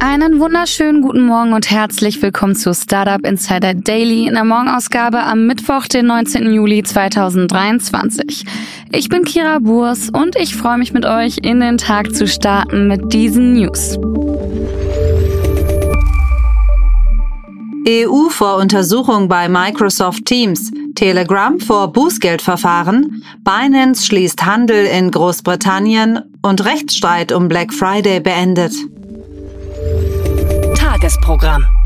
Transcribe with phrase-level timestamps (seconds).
[0.00, 5.48] Einen wunderschönen guten Morgen und herzlich willkommen zu Startup Insider Daily in der Morgenausgabe am
[5.48, 6.52] Mittwoch, den 19.
[6.52, 8.44] Juli 2023.
[8.92, 12.86] Ich bin Kira Burs und ich freue mich mit euch in den Tag zu starten
[12.86, 13.98] mit diesen News.
[17.88, 26.64] EU vor Untersuchung bei Microsoft Teams, Telegram vor Bußgeldverfahren, Binance schließt Handel in Großbritannien und
[26.64, 28.74] Rechtsstreit um Black Friday beendet.
[30.98, 31.77] Tagesprogramm.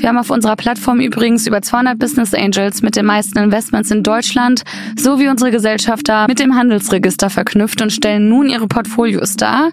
[0.00, 4.02] Wir haben auf unserer Plattform übrigens über 200 Business Angels mit den meisten Investments in
[4.02, 4.62] Deutschland
[4.98, 9.68] sowie unsere Gesellschafter mit dem Handelsregister verknüpft und stellen nun ihre Portfolios dar.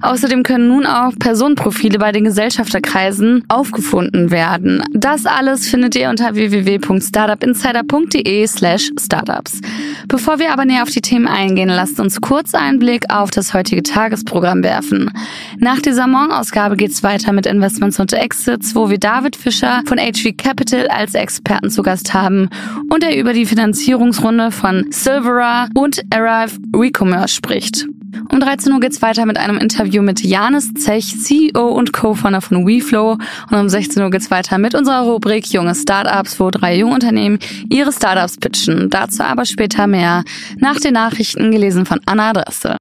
[0.00, 4.84] Außerdem können nun auch Personenprofile bei den Gesellschafterkreisen aufgefunden werden.
[4.92, 9.60] Das alles findet ihr unter www.startupinsider.de slash startups.
[10.06, 13.52] Bevor wir aber näher auf die Themen eingehen, lasst uns kurz einen Blick auf das
[13.52, 15.10] heutige Tagesprogramm werfen.
[15.58, 20.36] Nach dieser Morgenausgabe geht's weiter mit Investments und Exits, wo wir David Fischer von HV
[20.36, 22.48] Capital als Experten zu Gast haben
[22.90, 27.86] und er über die Finanzierungsrunde von Silvera und Arrive Recommerce spricht.
[28.30, 32.66] Um 13 Uhr geht's weiter mit einem Interview mit Janis Zech, CEO und Co-Founder von
[32.66, 33.18] WeFlow.
[33.50, 37.38] Und um 16 Uhr geht's weiter mit unserer Rubrik Junge Startups, wo drei junge Unternehmen
[37.70, 38.90] ihre Startups pitchen.
[38.90, 40.24] Dazu aber später mehr.
[40.58, 42.76] Nach den Nachrichten gelesen von Anna Adresse.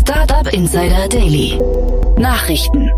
[0.00, 1.58] Startup Insider Daily.
[2.18, 2.90] Nachrichten.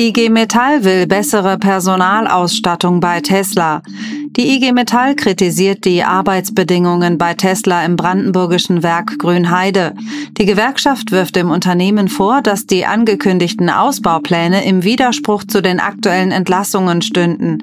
[0.00, 3.82] IG Metall will bessere Personalausstattung bei Tesla.
[4.30, 9.94] Die IG Metall kritisiert die Arbeitsbedingungen bei Tesla im brandenburgischen Werk Grünheide.
[10.38, 16.32] Die Gewerkschaft wirft dem Unternehmen vor, dass die angekündigten Ausbaupläne im Widerspruch zu den aktuellen
[16.32, 17.58] Entlassungen stünden.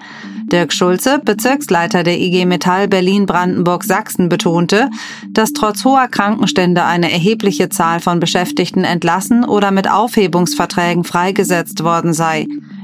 [0.48, 4.90] Dirk Schulze, Bezirksleiter der IG Metall Berlin-Brandenburg-Sachsen, betonte,
[5.30, 12.14] dass trotz hoher Krankenstände eine erhebliche Zahl von Beschäftigten entlassen oder mit Aufhebungsverträgen freigesetzt worden
[12.14, 12.27] sei.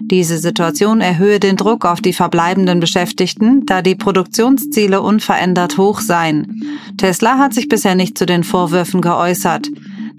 [0.02, 6.64] Diese Situation erhöhe den Druck auf die verbleibenden Beschäftigten, da die Produktionsziele unverändert hoch seien.
[6.98, 9.70] Tesla hat sich bisher nicht zu den Vorwürfen geäußert.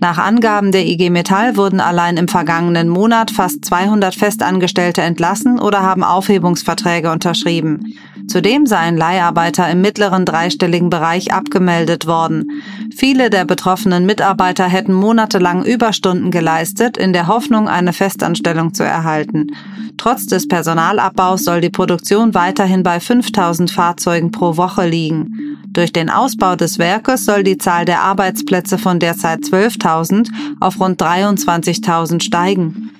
[0.00, 5.82] Nach Angaben der IG Metall wurden allein im vergangenen Monat fast 200 Festangestellte entlassen oder
[5.82, 7.94] haben Aufhebungsverträge unterschrieben.
[8.28, 12.62] Zudem seien Leiharbeiter im mittleren dreistelligen Bereich abgemeldet worden.
[12.94, 19.48] Viele der betroffenen Mitarbeiter hätten monatelang Überstunden geleistet, in der Hoffnung, eine Festanstellung zu erhalten.
[19.96, 25.58] Trotz des Personalabbaus soll die Produktion weiterhin bei 5000 Fahrzeugen pro Woche liegen.
[25.68, 30.28] Durch den Ausbau des Werkes soll die Zahl der Arbeitsplätze von derzeit 12.000
[30.60, 32.90] auf rund 23.000 steigen.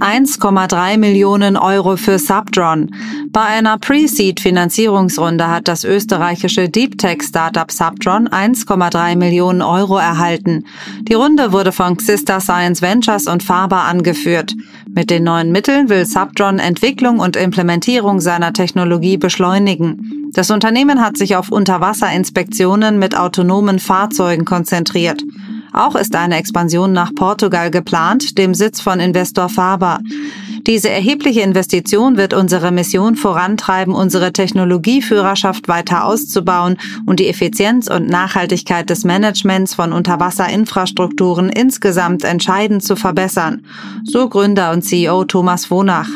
[0.00, 2.90] 1,3 Millionen Euro für Subdron.
[3.30, 10.64] Bei einer Pre-Seed-Finanzierungsrunde hat das österreichische Deep Tech-Startup Subdron 1,3 Millionen Euro erhalten.
[11.02, 14.54] Die Runde wurde von Xista Science Ventures und Faber angeführt.
[14.88, 20.30] Mit den neuen Mitteln will Subdron Entwicklung und Implementierung seiner Technologie beschleunigen.
[20.32, 25.22] Das Unternehmen hat sich auf Unterwasserinspektionen mit autonomen Fahrzeugen konzentriert.
[25.72, 30.00] Auch ist eine Expansion nach Portugal geplant, dem Sitz von Investor Faber.
[30.66, 36.76] Diese erhebliche Investition wird unsere Mission vorantreiben, unsere Technologieführerschaft weiter auszubauen
[37.06, 43.64] und die Effizienz und Nachhaltigkeit des Managements von Unterwasserinfrastrukturen insgesamt entscheidend zu verbessern,
[44.04, 46.08] so Gründer und CEO Thomas Wonach.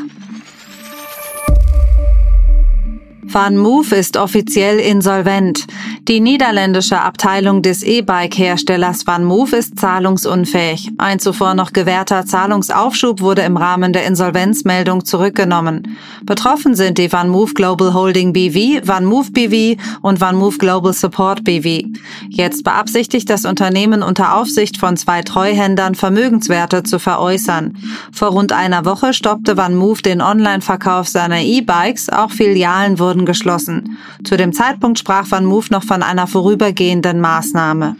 [3.33, 5.67] Van Move ist offiziell insolvent.
[6.07, 10.91] Die niederländische Abteilung des E-Bike-Herstellers Van Move ist zahlungsunfähig.
[10.99, 15.97] Ein zuvor noch gewährter Zahlungsaufschub wurde im Rahmen der Insolvenzmeldung zurückgenommen.
[16.25, 20.93] Betroffen sind die Van Move Global Holding BV, Van Move BV und Van Move Global
[20.93, 21.89] Support BV.
[22.29, 27.79] Jetzt beabsichtigt das Unternehmen unter Aufsicht von zwei Treuhändern Vermögenswerte zu veräußern.
[28.13, 33.27] Vor rund einer Woche stoppte Van Move den Online-Verkauf seiner E-Bikes, auch Filialen wurden wurden
[33.27, 33.99] geschlossen.
[34.25, 37.97] Zu dem Zeitpunkt sprach Van Move noch von einer vorübergehenden Maßnahme.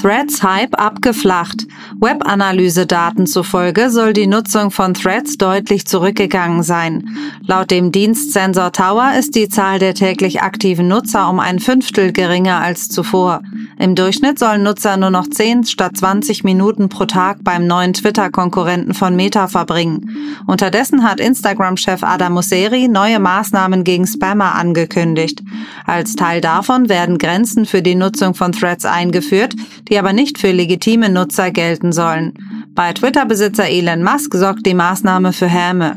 [0.00, 1.66] Threads-Hype abgeflacht.
[1.98, 7.16] Web-Analyse-Daten zufolge soll die Nutzung von Threads deutlich zurückgegangen sein.
[7.46, 12.12] Laut dem Dienst Sensor Tower ist die Zahl der täglich aktiven Nutzer um ein Fünftel
[12.12, 13.40] geringer als zuvor.
[13.78, 18.94] Im Durchschnitt sollen Nutzer nur noch 10 statt 20 Minuten pro Tag beim neuen Twitter-Konkurrenten
[18.94, 20.16] von Meta verbringen.
[20.46, 25.42] Unterdessen hat Instagram-Chef Adam Mosseri neue Maßnahmen gegen Spammer angekündigt.
[25.86, 29.54] Als Teil davon werden Grenzen für die Nutzung von Threads eingeführt,
[29.88, 32.32] die aber nicht für legitime Nutzer gelten sollen.
[32.74, 35.96] Bei Twitter-Besitzer Elon Musk sorgt die Maßnahme für Häme.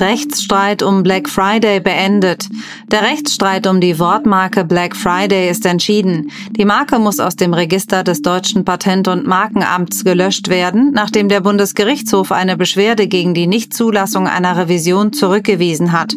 [0.00, 2.48] Rechtsstreit um Black Friday beendet.
[2.92, 6.30] Der Rechtsstreit um die Wortmarke Black Friday ist entschieden.
[6.50, 11.40] Die Marke muss aus dem Register des deutschen Patent- und Markenamts gelöscht werden, nachdem der
[11.40, 16.14] Bundesgerichtshof eine Beschwerde gegen die Nichtzulassung einer Revision zurückgewiesen hat.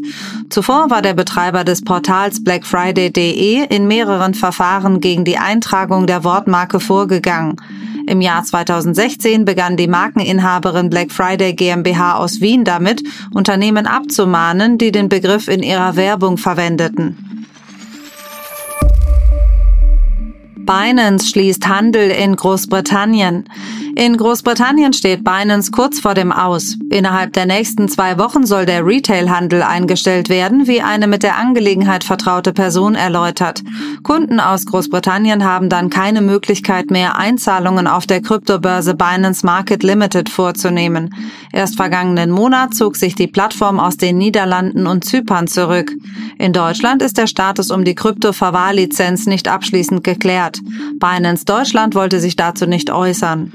[0.49, 6.79] Zuvor war der Betreiber des Portals blackfriday.de in mehreren Verfahren gegen die Eintragung der Wortmarke
[6.79, 7.55] vorgegangen.
[8.07, 13.03] Im Jahr 2016 begann die Markeninhaberin Black Friday GmbH aus Wien damit,
[13.33, 17.31] Unternehmen abzumahnen, die den Begriff in ihrer Werbung verwendeten.
[20.57, 23.45] Binance schließt Handel in Großbritannien.
[23.95, 26.77] In Großbritannien steht Binance kurz vor dem Aus.
[26.89, 32.05] Innerhalb der nächsten zwei Wochen soll der Retailhandel eingestellt werden, wie eine mit der Angelegenheit
[32.05, 33.61] vertraute Person erläutert.
[34.03, 40.29] Kunden aus Großbritannien haben dann keine Möglichkeit mehr, Einzahlungen auf der Kryptobörse Binance Market Limited
[40.29, 41.13] vorzunehmen.
[41.51, 45.91] Erst vergangenen Monat zog sich die Plattform aus den Niederlanden und Zypern zurück.
[46.39, 50.59] In Deutschland ist der Status um die Krypto-Verwahrlizenz nicht abschließend geklärt.
[50.97, 53.51] Binance Deutschland wollte sich dazu nicht äußern.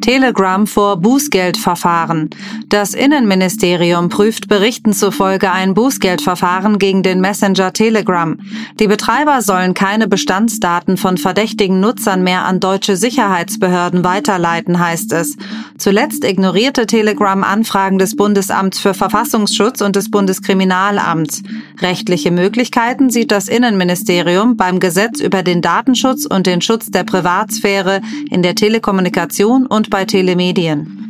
[0.00, 2.30] Telegram vor Bußgeldverfahren.
[2.68, 8.38] Das Innenministerium prüft Berichten zufolge ein Bußgeldverfahren gegen den Messenger Telegram.
[8.78, 15.36] Die Betreiber sollen keine Bestandsdaten von verdächtigen Nutzern mehr an deutsche Sicherheitsbehörden weiterleiten, heißt es.
[15.78, 21.42] Zuletzt ignorierte Telegram Anfragen des Bundesamts für Verfassungsschutz und des Bundeskriminalamts.
[21.80, 28.00] Rechtliche Möglichkeiten sieht das Innenministerium beim Gesetz über den Datenschutz und den Schutz der Privatsphäre
[28.30, 31.00] in der Telekommunikation und bei Telemedien.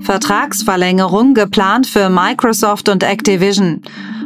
[0.00, 3.82] Vertragsverlängerung geplant für Microsoft und Activision.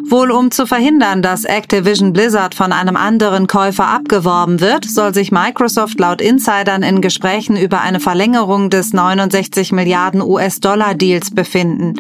[0.08, 5.32] Wohl um zu verhindern, dass Activision Blizzard von einem anderen Käufer abgeworben wird, soll sich
[5.32, 11.94] Microsoft laut Insidern in Gesprächen über eine Verlängerung des 69 Milliarden US-Dollar-Deals befinden.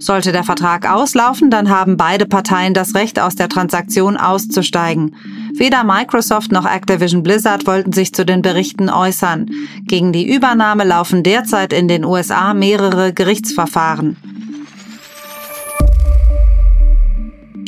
[0.00, 5.14] Sollte der Vertrag auslaufen, dann haben beide Parteien das Recht, aus der Transaktion auszusteigen.
[5.58, 9.50] Weder Microsoft noch Activision Blizzard wollten sich zu den Berichten äußern.
[9.88, 14.16] Gegen die Übernahme laufen derzeit in den USA mehrere Gerichtsverfahren.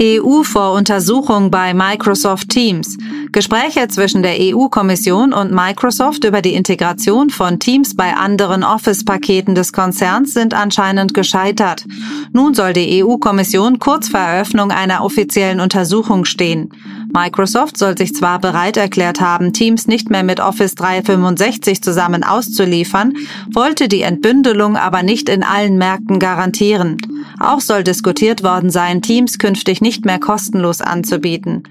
[0.01, 2.97] EU vor Untersuchung bei Microsoft Teams.
[3.33, 9.73] Gespräche zwischen der EU-Kommission und Microsoft über die Integration von Teams bei anderen Office-Paketen des
[9.75, 11.85] Konzerns sind anscheinend gescheitert.
[12.33, 16.71] Nun soll die EU-Kommission kurz vor Eröffnung einer offiziellen Untersuchung stehen.
[17.13, 23.15] Microsoft soll sich zwar bereit erklärt haben, Teams nicht mehr mit Office 365 zusammen auszuliefern,
[23.53, 26.99] wollte die Entbündelung aber nicht in allen Märkten garantieren.
[27.41, 31.65] Auch soll diskutiert worden sein, Teams künftig nicht mehr kostenlos anzubieten.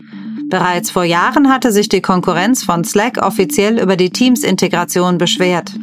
[0.50, 5.74] Bereits vor Jahren hatte sich die Konkurrenz von Slack offiziell über die Teams-Integration beschwert.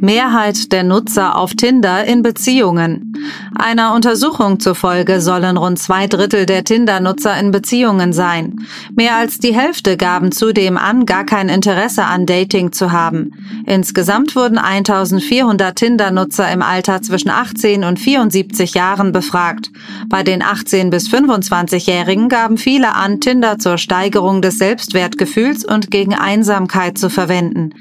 [0.00, 3.07] Mehrheit der Nutzer auf Tinder in Beziehungen.
[3.54, 8.60] Einer Untersuchung zufolge sollen rund zwei Drittel der Tinder-Nutzer in Beziehungen sein.
[8.94, 13.32] Mehr als die Hälfte gaben zudem an, gar kein Interesse an Dating zu haben.
[13.66, 19.70] Insgesamt wurden 1400 Tinder-Nutzer im Alter zwischen 18 und 74 Jahren befragt.
[20.08, 26.14] Bei den 18 bis 25-Jährigen gaben viele an, Tinder zur Steigerung des Selbstwertgefühls und gegen
[26.14, 27.74] Einsamkeit zu verwenden.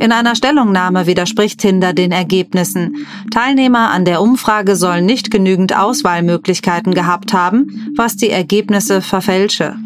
[0.00, 3.06] In einer Stellungnahme widerspricht Tinder den Ergebnissen.
[3.30, 9.76] Teilnehmer an der Umfrage sollen nicht genügend Auswahlmöglichkeiten gehabt haben, was die Ergebnisse verfälsche.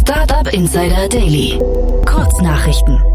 [0.00, 1.58] Startup Insider Daily.
[2.06, 3.11] Kurznachrichten.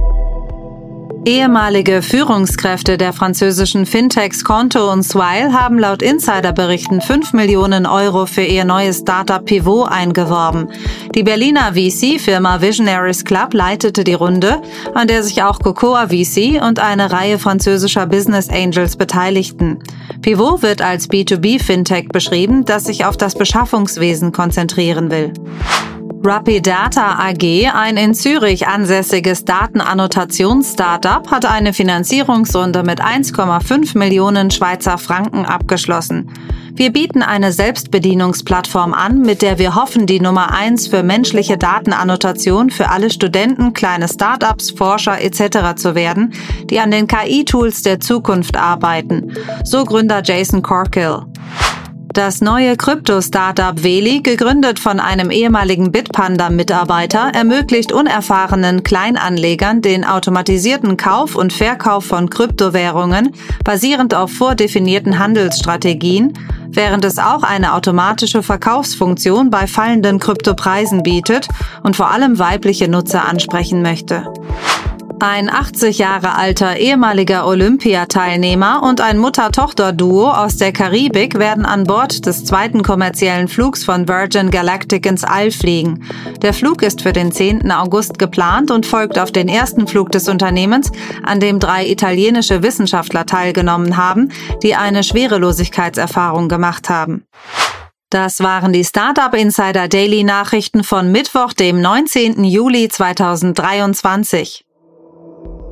[1.27, 8.43] Ehemalige Führungskräfte der französischen Fintechs Conto und Swile haben laut Insiderberichten 5 Millionen Euro für
[8.43, 10.69] ihr neues Startup Pivot eingeworben.
[11.15, 14.61] Die Berliner VC-Firma Visionaries Club leitete die Runde,
[14.93, 19.79] an der sich auch Cocoa VC und eine Reihe französischer Business Angels beteiligten.
[20.21, 25.33] Pivot wird als B2B-Fintech beschrieben, das sich auf das Beschaffungswesen konzentrieren will.
[26.29, 35.45] Rapidata AG, ein in Zürich ansässiges Datenannotations-Startup, hat eine Finanzierungsrunde mit 1,5 Millionen Schweizer Franken
[35.45, 36.29] abgeschlossen.
[36.73, 42.71] Wir bieten eine Selbstbedienungsplattform an, mit der wir hoffen, die Nummer eins für menschliche Datenannotation
[42.71, 45.77] für alle Studenten, kleine Startups, Forscher etc.
[45.77, 46.33] zu werden,
[46.69, 49.31] die an den KI-Tools der Zukunft arbeiten.
[49.63, 51.21] So Gründer Jason Corkill.
[52.17, 61.35] Das neue Krypto-Startup Veli, gegründet von einem ehemaligen Bitpanda-Mitarbeiter, ermöglicht unerfahrenen Kleinanlegern den automatisierten Kauf
[61.35, 66.33] und Verkauf von Kryptowährungen basierend auf vordefinierten Handelsstrategien,
[66.69, 71.47] während es auch eine automatische Verkaufsfunktion bei fallenden Kryptopreisen bietet
[71.83, 74.25] und vor allem weibliche Nutzer ansprechen möchte.
[75.19, 82.27] Ein 80 Jahre alter ehemaliger Olympiateilnehmer und ein Mutter-Tochter-Duo aus der Karibik werden an Bord
[82.27, 86.03] des zweiten kommerziellen Flugs von Virgin Galactic ins All fliegen.
[86.43, 87.71] Der Flug ist für den 10.
[87.71, 90.91] August geplant und folgt auf den ersten Flug des Unternehmens,
[91.23, 94.31] an dem drei italienische Wissenschaftler teilgenommen haben,
[94.61, 97.25] die eine Schwerelosigkeitserfahrung gemacht haben.
[98.11, 102.43] Das waren die Startup Insider Daily Nachrichten von Mittwoch, dem 19.
[102.43, 104.66] Juli 2023.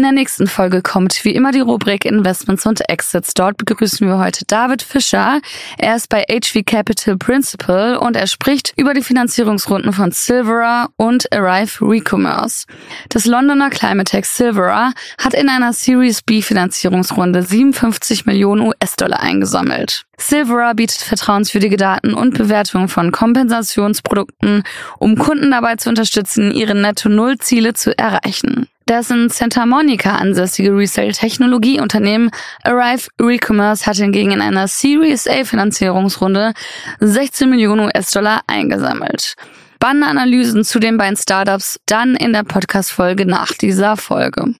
[0.00, 3.34] In der nächsten Folge kommt wie immer die Rubrik Investments und Exits.
[3.34, 5.42] Dort begrüßen wir heute David Fischer.
[5.76, 11.30] Er ist bei HV Capital Principal und er spricht über die Finanzierungsrunden von Silvera und
[11.34, 12.64] Arrive Recommerce.
[13.10, 20.06] Das Londoner Climate Tech Silvera hat in einer Series B Finanzierungsrunde 57 Millionen US-Dollar eingesammelt.
[20.16, 24.62] Silvera bietet vertrauenswürdige Daten und Bewertungen von Kompensationsprodukten,
[24.98, 28.66] um Kunden dabei zu unterstützen, ihre Netto-Null-Ziele zu erreichen.
[28.90, 32.32] Dessen Santa Monica ansässige Resale-Technologieunternehmen
[32.64, 36.54] Arrive Recommerce hat hingegen in einer Series A Finanzierungsrunde
[36.98, 39.36] 16 Millionen US-Dollar eingesammelt.
[39.76, 44.56] Spannende zu den beiden Startups dann in der Podcast-Folge nach dieser Folge.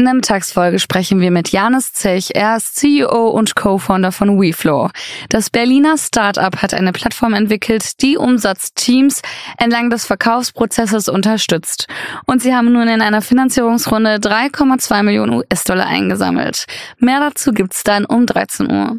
[0.00, 2.30] In der Mittagsfolge sprechen wir mit Janis Zech.
[2.32, 4.88] Er ist CEO und Co-Founder von WeFlow.
[5.28, 9.20] Das Berliner Startup hat eine Plattform entwickelt, die Umsatzteams
[9.58, 11.86] entlang des Verkaufsprozesses unterstützt.
[12.24, 16.64] Und sie haben nun in einer Finanzierungsrunde 3,2 Millionen US-Dollar eingesammelt.
[16.96, 18.96] Mehr dazu gibt's dann um 13 Uhr.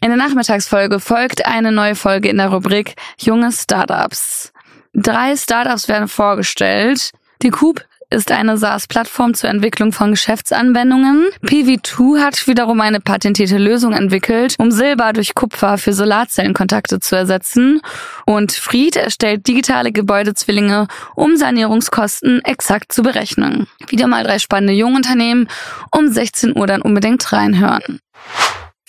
[0.00, 4.54] In der Nachmittagsfolge folgt eine neue Folge in der Rubrik Junge Startups.
[4.94, 7.10] Drei Startups werden vorgestellt.
[7.42, 11.28] Die Coop ist eine SaaS-Plattform zur Entwicklung von Geschäftsanwendungen.
[11.44, 17.80] PV2 hat wiederum eine patentierte Lösung entwickelt, um Silber durch Kupfer für Solarzellenkontakte zu ersetzen.
[18.24, 23.66] Und Fried erstellt digitale Gebäudezwillinge, um Sanierungskosten exakt zu berechnen.
[23.88, 25.48] Wieder mal drei spannende Jungunternehmen.
[25.90, 28.00] Um 16 Uhr dann unbedingt reinhören.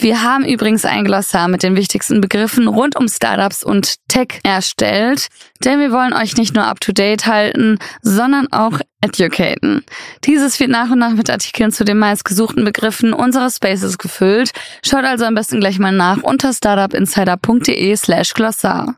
[0.02, 5.28] Wir haben übrigens ein Glossar mit den wichtigsten Begriffen rund um Startups und Tech erstellt,
[5.66, 9.84] denn wir wollen euch nicht nur up-to-date halten, sondern auch educaten.
[10.24, 14.52] Dieses wird nach und nach mit Artikeln zu den meistgesuchten Begriffen unserer Spaces gefüllt.
[14.86, 18.96] Schaut also am besten gleich mal nach unter startupinsider.de slash Glossar.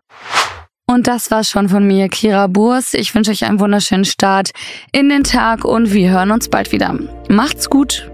[0.85, 2.93] Und das war's schon von mir, Kira Burs.
[2.93, 4.51] Ich wünsche euch einen wunderschönen Start
[4.91, 6.95] in den Tag und wir hören uns bald wieder.
[7.27, 8.11] Macht's gut!